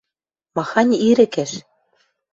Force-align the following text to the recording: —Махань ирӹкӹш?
—Махань 0.55 0.93
ирӹкӹш? 1.07 1.51